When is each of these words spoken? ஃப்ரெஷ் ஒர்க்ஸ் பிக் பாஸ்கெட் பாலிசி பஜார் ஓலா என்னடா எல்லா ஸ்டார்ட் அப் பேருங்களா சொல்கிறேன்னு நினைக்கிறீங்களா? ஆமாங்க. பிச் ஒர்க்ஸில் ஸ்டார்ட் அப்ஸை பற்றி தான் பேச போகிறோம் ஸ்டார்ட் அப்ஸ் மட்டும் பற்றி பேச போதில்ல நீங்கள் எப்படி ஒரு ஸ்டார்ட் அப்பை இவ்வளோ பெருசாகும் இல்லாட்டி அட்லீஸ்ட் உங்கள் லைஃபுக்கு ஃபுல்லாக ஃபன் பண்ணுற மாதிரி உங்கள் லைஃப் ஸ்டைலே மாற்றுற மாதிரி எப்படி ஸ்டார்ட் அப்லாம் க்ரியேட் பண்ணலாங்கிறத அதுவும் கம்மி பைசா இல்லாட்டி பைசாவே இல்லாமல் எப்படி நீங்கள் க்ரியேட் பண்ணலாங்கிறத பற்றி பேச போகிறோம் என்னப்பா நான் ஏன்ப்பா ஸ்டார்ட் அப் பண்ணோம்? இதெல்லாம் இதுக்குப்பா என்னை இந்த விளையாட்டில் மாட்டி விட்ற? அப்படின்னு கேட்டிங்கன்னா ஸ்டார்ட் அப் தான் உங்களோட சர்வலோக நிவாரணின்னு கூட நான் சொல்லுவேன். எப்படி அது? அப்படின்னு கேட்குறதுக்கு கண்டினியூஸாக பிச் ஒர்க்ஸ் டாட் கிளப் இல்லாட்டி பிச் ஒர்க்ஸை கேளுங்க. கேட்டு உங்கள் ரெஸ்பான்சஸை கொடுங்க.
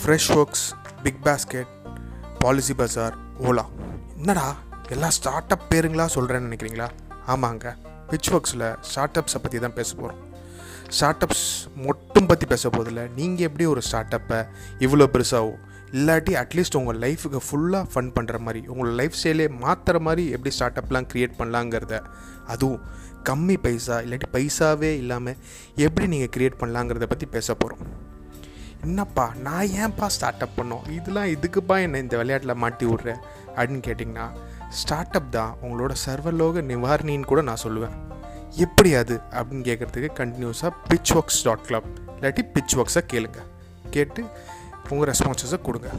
ஃப்ரெஷ் 0.00 0.30
ஒர்க்ஸ் 0.36 0.64
பிக் 1.02 1.20
பாஸ்கெட் 1.24 1.70
பாலிசி 2.38 2.74
பஜார் 2.74 3.14
ஓலா 3.40 3.64
என்னடா 4.16 4.46
எல்லா 4.90 5.08
ஸ்டார்ட் 5.10 5.52
அப் 5.52 5.66
பேருங்களா 5.70 6.06
சொல்கிறேன்னு 6.14 6.48
நினைக்கிறீங்களா? 6.48 6.88
ஆமாங்க. 7.26 7.66
பிச் 8.10 8.28
ஒர்க்ஸில் 8.32 8.66
ஸ்டார்ட் 8.80 9.18
அப்ஸை 9.18 9.38
பற்றி 9.38 9.58
தான் 9.58 9.74
பேச 9.74 9.90
போகிறோம் 9.94 10.20
ஸ்டார்ட் 10.90 11.24
அப்ஸ் 11.24 11.46
மட்டும் 11.86 12.26
பற்றி 12.26 12.46
பேச 12.46 12.68
போதில்ல 12.68 13.02
நீங்கள் 13.14 13.46
எப்படி 13.46 13.64
ஒரு 13.66 13.82
ஸ்டார்ட் 13.82 14.14
அப்பை 14.14 14.38
இவ்வளோ 14.80 15.06
பெருசாகும் 15.06 15.58
இல்லாட்டி 15.92 16.32
அட்லீஸ்ட் 16.36 16.74
உங்கள் 16.74 16.98
லைஃபுக்கு 16.98 17.40
ஃபுல்லாக 17.42 17.90
ஃபன் 17.92 18.12
பண்ணுற 18.16 18.38
மாதிரி 18.38 18.62
உங்கள் 18.66 18.94
லைஃப் 18.94 19.18
ஸ்டைலே 19.18 19.48
மாற்றுற 19.60 20.00
மாதிரி 20.00 20.24
எப்படி 20.30 20.50
ஸ்டார்ட் 20.50 20.78
அப்லாம் 20.78 21.08
க்ரியேட் 21.10 21.38
பண்ணலாங்கிறத 21.38 21.96
அதுவும் 22.46 22.80
கம்மி 23.24 23.56
பைசா 23.58 23.96
இல்லாட்டி 24.00 24.28
பைசாவே 24.32 24.92
இல்லாமல் 24.96 25.38
எப்படி 25.78 26.06
நீங்கள் 26.06 26.32
க்ரியேட் 26.36 26.60
பண்ணலாங்கிறத 26.60 27.06
பற்றி 27.06 27.28
பேச 27.28 27.54
போகிறோம் 27.54 27.82
என்னப்பா 28.82 29.32
நான் 29.42 29.66
ஏன்ப்பா 29.66 30.06
ஸ்டார்ட் 30.06 30.42
அப் 30.42 30.60
பண்ணோம்? 30.60 30.90
இதெல்லாம் 30.90 31.24
இதுக்குப்பா 31.24 31.80
என்னை 31.80 32.00
இந்த 32.00 32.16
விளையாட்டில் 32.16 32.54
மாட்டி 32.54 32.86
விட்ற? 32.86 33.16
அப்படின்னு 33.56 33.82
கேட்டிங்கன்னா 33.86 34.30
ஸ்டார்ட் 34.68 35.14
அப் 35.14 35.32
தான் 35.32 35.56
உங்களோட 35.62 35.94
சர்வலோக 36.06 36.62
நிவாரணின்னு 36.62 37.24
கூட 37.24 37.42
நான் 37.42 37.56
சொல்லுவேன். 37.62 37.96
எப்படி 38.50 38.94
அது? 38.94 39.20
அப்படின்னு 39.30 39.64
கேட்குறதுக்கு 39.68 40.08
கண்டினியூஸாக 40.16 40.70
பிச் 40.90 41.14
ஒர்க்ஸ் 41.14 41.44
டாட் 41.44 41.64
கிளப் 41.66 41.84
இல்லாட்டி 42.20 42.48
பிச் 42.54 42.76
ஒர்க்ஸை 42.76 43.00
கேளுங்க. 43.12 43.36
கேட்டு 43.90 44.24
உங்கள் 44.88 45.14
ரெஸ்பான்சஸை 45.14 45.62
கொடுங்க. 45.62 45.90